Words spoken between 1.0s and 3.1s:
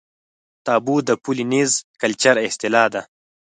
د پولي نیزي کلچر اصطلاح ده.